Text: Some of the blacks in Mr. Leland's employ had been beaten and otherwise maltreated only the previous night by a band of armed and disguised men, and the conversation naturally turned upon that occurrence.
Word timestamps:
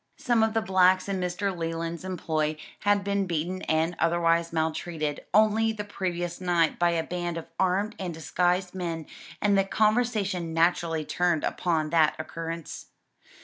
Some 0.17 0.41
of 0.41 0.55
the 0.55 0.63
blacks 0.63 1.07
in 1.07 1.19
Mr. 1.19 1.55
Leland's 1.55 2.03
employ 2.03 2.57
had 2.79 3.03
been 3.03 3.27
beaten 3.27 3.61
and 3.69 3.95
otherwise 3.99 4.51
maltreated 4.51 5.23
only 5.31 5.71
the 5.71 5.83
previous 5.83 6.41
night 6.41 6.79
by 6.79 6.89
a 6.89 7.03
band 7.03 7.37
of 7.37 7.45
armed 7.59 7.93
and 7.99 8.11
disguised 8.11 8.73
men, 8.73 9.05
and 9.43 9.55
the 9.55 9.63
conversation 9.63 10.55
naturally 10.55 11.05
turned 11.05 11.43
upon 11.43 11.91
that 11.91 12.15
occurrence. 12.17 12.87